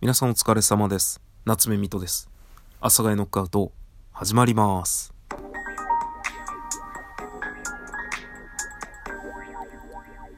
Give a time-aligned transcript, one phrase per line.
[0.00, 1.20] 皆さんお疲れ様です。
[1.44, 2.30] 夏目みとです。
[2.80, 3.72] 阿佐ヶ谷ノックアウト、
[4.12, 5.12] 始まります。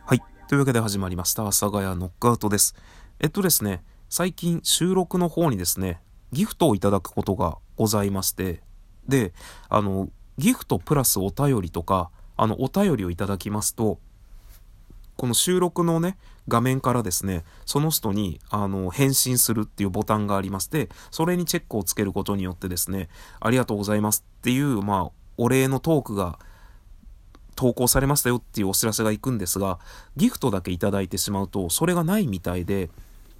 [0.06, 0.22] はい。
[0.48, 1.42] というわけで始まりました。
[1.42, 2.74] 阿佐ヶ谷ノックアウトです。
[3.18, 6.00] えっとですね、最近収録の方にですね、
[6.32, 8.62] ギフトをいただくことがございまして、
[9.06, 9.34] で、
[9.68, 10.08] あの、
[10.38, 13.98] ギフトプラスお便りとか、あの、お便りをいただきますと、
[15.20, 16.16] この収録のね、
[16.48, 26.38] 画面からですね、その人に、あの、返信するっていうボタンがありまして、それにチェックをつけることによってですね、ありがとうございますっていう、まあ、お礼のトークが
[27.54, 29.78] 投稿されましたよっていうお知らせが行くんですが、
[30.16, 32.88] ギフトだけいただいてしまうと、それがないみたいで、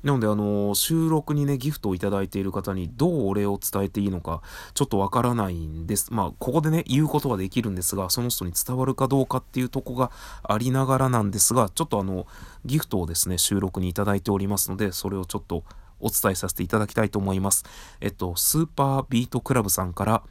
[0.03, 4.43] なので、あの、収録にね、ギフトをいただいている方にどうお礼を伝えていいのか、
[4.75, 6.13] ちょっとわからないんです。
[6.13, 10.11] まあ、ここでね、言うことはできるんですが、その人に伝わるかどうかっていうとこが
[10.43, 12.27] ありながらなんですが、ちょっとあの、
[12.65, 15.65] ギフトをですね、収録にいただいておりますので、それをちょっと
[16.01, 17.65] お伝えさせていただきたいと思います。
[18.01, 20.23] えっと、スーパービートクラブさんから、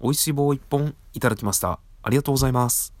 [0.00, 1.80] 美味しい棒1本いただきました。
[2.02, 2.92] ありがとうございます。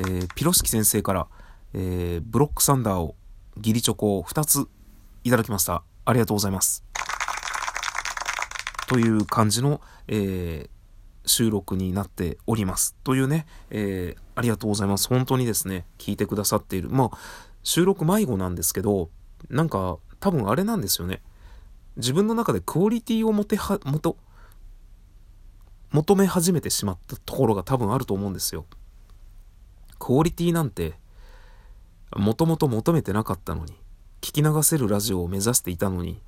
[0.00, 1.26] えー、ピロシキ先生から、
[1.74, 3.14] えー、ブロックサンダーを
[3.56, 4.66] ギリチョコを2つ
[5.24, 5.82] いただきました。
[6.04, 6.84] ありがとうございます。
[8.86, 12.96] という感じの、えー、収録になっております。
[13.04, 15.08] というね、えー、ありがとうございます。
[15.08, 16.90] 本当にですね、聞いてくださっている。
[16.90, 17.18] まあ、
[17.62, 19.10] 収録迷子なんですけど、
[19.48, 21.22] なんか、多分あれなんですよね。
[21.96, 24.16] 自分の中でクオリティをもては、もと、
[25.92, 28.64] 求め始めてしまったところが多分あると思うんですよ。
[29.98, 30.98] クオリティなんて、
[32.16, 33.72] もともと求めてなかったのに、
[34.20, 36.20] 聞き流せるラジオを目指していたのに、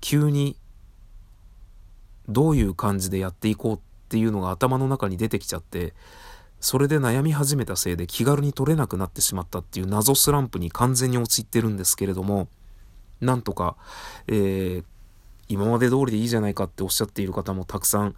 [0.00, 0.56] 急に
[2.28, 5.94] どういう感じでやっていこうっていうのが頭の中に出てきちゃって、
[6.60, 12.48] それで悩み始めたせいで気軽に取れなくなってしまったっていう謎スランプに完全に陥ってるんですけれども、
[13.20, 13.76] なんとか、
[14.26, 14.84] えー、
[15.48, 18.14] 今まで通りでいいじゃないかっておっしゃっている方もたくさん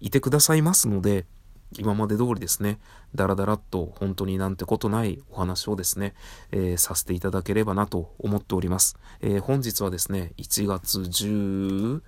[0.00, 1.24] いてくださいますので、
[1.76, 2.78] 今まで通りですね、
[3.14, 6.14] だらだらっと本当になんてことないお話をですね、
[6.50, 8.96] えー、させていただければなと思っております。
[9.20, 12.00] えー、本日はですね、1月16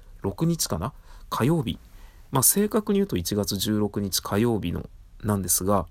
[0.46, 0.92] 日かな？
[1.28, 1.78] 火曜日。
[2.30, 4.88] まあ正確に言うと1月16日火曜日の
[5.22, 5.86] なんですが、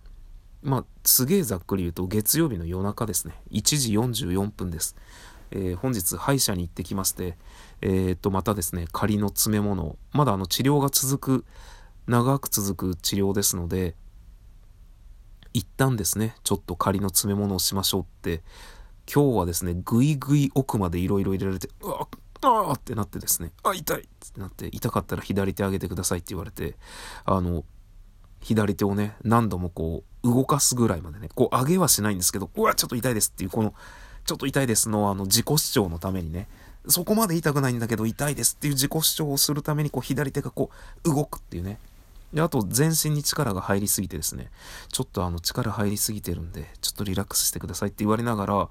[0.63, 4.95] まあすげえざっくり言うと月曜日の夜中ですね、1時44分です。
[5.51, 7.37] えー、本日歯医者に行ってきまして、
[7.81, 11.45] えー、っとまたですね、仮の詰め物、まだあの治療が続く
[12.09, 13.95] 長く続く治療ですので、
[15.53, 18.41] 一旦ですね、ちょっと仮の詰め物をしましょうって、
[19.11, 22.07] 今日はですね、ぐいぐい奥までいろいろ入れられて、うわっ
[22.41, 26.77] あってなってですね、あ、痛いってなって、痛かったら左手上げてくださいって言われて、
[27.25, 27.63] あの、
[28.41, 33.75] 左手をね、何度もこう、動かすぐらいまでね、こう上げはしないんですけど、うわ、ちょっと痛いですっていう、この、
[34.25, 36.47] ちょっと痛いですの、あの、自己主張のためにね、
[36.87, 40.71] そこまで痛くないんだけど痛いですっていう自己主張をするために、こう、左手がこ
[41.03, 41.77] う、動くっていうね、
[42.33, 44.51] で、あと全身に力が入りすぎてですね、
[44.89, 48.69] ちょっとあの力入りすぎてるんで、ちょっとリラックスしてくださいって言われながら、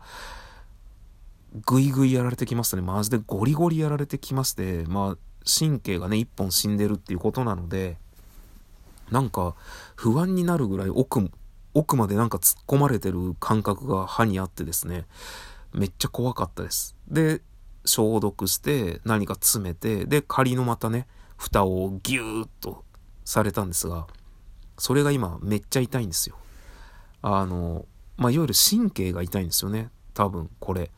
[1.67, 2.83] ぐいぐいやられてきますね。
[2.83, 7.97] マジでゴリゴリやられてきまして、まあ、神経がね、一本死んでるっていうことなので、
[9.11, 9.55] なんか
[9.97, 11.31] 不安になるぐらい奥、
[11.75, 15.07] 奥までなんか突っ込まれてる感覚が歯にあってですね、
[15.73, 16.95] めっちゃ怖かったです。
[17.09, 17.41] で、
[17.85, 22.85] 消毒して何か詰めて、で、仮のまたね、蓋をギューッと
[23.29, 24.07] されたんですが、
[24.79, 26.39] それが今めっちゃ痛いんですよ。
[27.21, 27.85] あの、
[28.17, 29.91] まあ、いわゆる神経が痛いんですよね。
[30.15, 30.91] 多分、これ。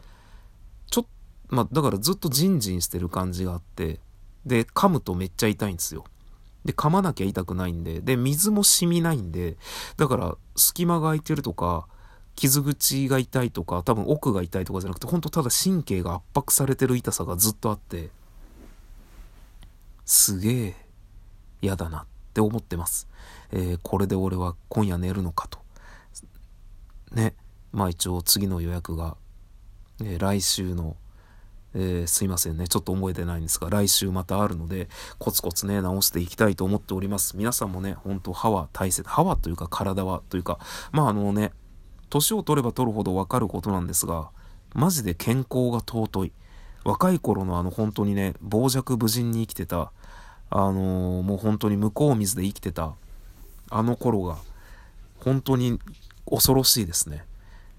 [0.93, 1.07] ちょっ
[1.49, 3.99] まあ、だからずっとジンジンしてる感じがあって、
[4.47, 6.05] で、噛むとめっちゃ痛いんですよ。
[6.65, 9.57] で、噛まなきゃ痛くないんで、で、水も染みないんで、
[9.97, 11.89] だから隙間が空いてるとか、
[12.37, 18.11] 傷口が痛いとか、多分奥が痛いとかじゃなくて、ほんとただ神経が圧迫されてる痛さがずっとあって、
[20.07, 20.77] すげえ
[21.61, 23.07] 嫌だなってって思ってます。
[23.53, 25.59] えー、これで俺は今夜寝るのかと。
[27.13, 27.35] ね。
[27.73, 29.17] まあ一応次の予約が、
[30.01, 30.97] えー、来週の、
[31.75, 32.67] えー、すいませんね。
[32.67, 34.89] ちょっと覚えてないんですが、来週またあるので、
[35.19, 37.37] コツコツね、直していきたいと思っております。
[37.37, 39.09] 皆さんもね、本当歯は大切。
[39.09, 40.59] 歯はというか体はというか、
[40.93, 41.53] まああのね、
[42.09, 44.31] 年を取れば取るほどわかることなんですが、
[44.75, 46.33] マジで健康が尊い。
[46.83, 49.93] 若い頃のあの本当にね、傍若無人に生きてた、
[50.51, 52.95] あのー、もう本当に向こう水で生きてた
[53.71, 54.37] あの頃が
[55.21, 55.79] 本当に
[56.29, 57.25] 恐ろしいですね。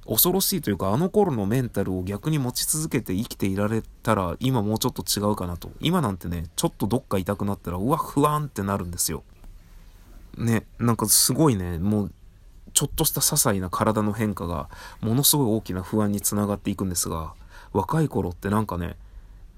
[0.07, 5.71] 恐ろしいというかあの頃のメンタルを逆に持ち続けて生きていられたら今もうちょっと違うかなと。
[5.79, 9.23] 今なんてね、ちょっとどっか痛くなったらうわ、不安ってなるんですよ。
[10.38, 12.12] ね、なんかすごいね、もう
[12.73, 14.69] ちょっとした些細な体の変化が
[15.01, 17.33] ものすごい大きな不安につながっていくんですが、
[17.73, 18.95] 若い頃ってなんかね、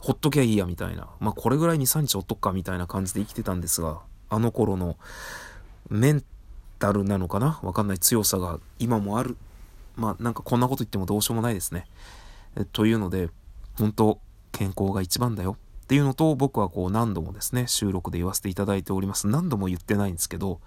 [0.04, 4.98] ほっときゃいいやみたいな、まあこれぐらい2、3日ほっとくかみたいな感じで生きてたんですが、あの頃の
[5.90, 6.24] メン
[6.78, 7.62] タルなのかな？
[7.64, 9.38] わかんない強さが今もある。
[9.96, 11.86] まあなんかこんなこと言ってもどうしようもないですね。
[12.74, 13.30] というので、
[13.76, 14.20] 本当
[14.52, 19.30] 健康が一番だよっていうのと僕はこう何度もですね、収録で言わせていただいております。
[19.30, 20.60] 何度も言ってないんですけど、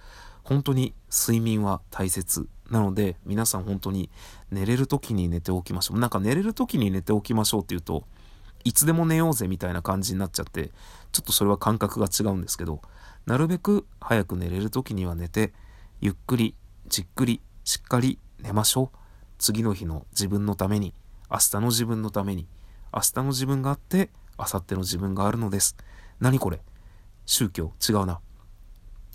[0.44, 4.08] 本当に睡眠は大切なので皆さん本当に
[4.50, 5.98] 寝れる時に寝ておきましょう。
[5.98, 8.04] なんか寝れる時に寝ておきましょうっていうと、
[8.66, 10.72] いつでも寝ようぜみたいな感じになっちゃって、
[11.12, 12.82] ちょっとそれは感覚が違うんですけど、
[13.24, 15.54] なるべく早く寝れる時には寝て、
[16.00, 16.56] ゆっくり、
[16.88, 18.98] じっくり、しっかり寝ましょう。
[19.38, 20.94] 次の日の自分のために、
[21.30, 22.48] 明日の自分のために、
[22.92, 25.76] 明日の自分があって、明後日の自分があるのです。
[26.18, 26.60] 何これ？
[27.24, 27.72] 宗教？
[27.88, 28.18] 違うな。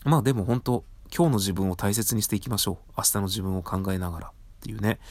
[0.05, 2.93] まあでも本当、今日の自分を大切にしていきましょう。
[2.97, 4.31] 明日の自分を考えながらっ
[4.61, 5.01] ていうね、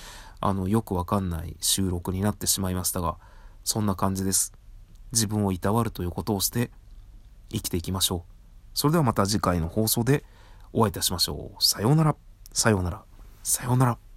[0.41, 3.19] あの、よくわかんない収録になってしまいましたが、
[3.71, 4.53] そんな感じです。
[5.13, 6.73] 自分をいたわるということをして
[7.53, 8.33] 生きていきましょう。
[8.75, 10.25] それではまた次回の放送で
[10.73, 11.63] お会いいたしましょう。
[11.63, 12.17] さようなら。
[12.53, 13.05] さようなら。
[13.45, 14.10] さようなら。